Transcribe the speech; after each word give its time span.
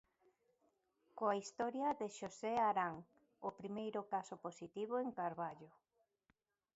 Coa 1.17 1.39
historia 1.41 1.87
de 1.99 2.07
Xosé 2.17 2.53
Arán, 2.69 2.95
o 3.47 3.49
primeiro 3.59 3.99
caso 4.13 4.35
positivo 4.45 4.93
en 5.03 5.09
Carballo. 5.19 5.71